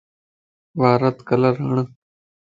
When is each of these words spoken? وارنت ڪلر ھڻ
وارنت 0.79 1.17
ڪلر 1.27 1.53
ھڻ 1.63 1.77